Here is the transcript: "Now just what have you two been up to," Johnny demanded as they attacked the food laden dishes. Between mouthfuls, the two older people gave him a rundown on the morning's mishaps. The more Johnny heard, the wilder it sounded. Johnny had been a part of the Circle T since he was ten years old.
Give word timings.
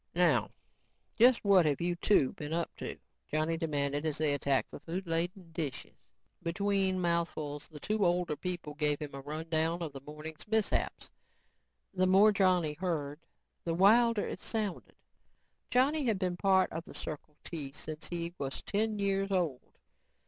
"Now 0.15 0.49
just 1.15 1.45
what 1.45 1.67
have 1.67 1.79
you 1.79 1.95
two 1.95 2.33
been 2.33 2.53
up 2.53 2.75
to," 2.77 2.97
Johnny 3.31 3.55
demanded 3.55 4.03
as 4.03 4.17
they 4.17 4.33
attacked 4.33 4.71
the 4.71 4.79
food 4.79 5.05
laden 5.05 5.51
dishes. 5.51 6.09
Between 6.41 6.99
mouthfuls, 6.99 7.67
the 7.67 7.79
two 7.79 8.03
older 8.03 8.35
people 8.35 8.73
gave 8.73 8.97
him 8.99 9.13
a 9.13 9.21
rundown 9.21 9.83
on 9.83 9.91
the 9.91 10.01
morning's 10.01 10.47
mishaps. 10.47 11.11
The 11.93 12.07
more 12.07 12.31
Johnny 12.31 12.73
heard, 12.73 13.19
the 13.63 13.75
wilder 13.75 14.25
it 14.27 14.39
sounded. 14.39 14.95
Johnny 15.69 16.05
had 16.05 16.17
been 16.17 16.33
a 16.33 16.37
part 16.37 16.71
of 16.71 16.83
the 16.85 16.95
Circle 16.95 17.37
T 17.43 17.71
since 17.71 18.07
he 18.09 18.33
was 18.39 18.63
ten 18.63 18.97
years 18.97 19.29
old. 19.31 19.61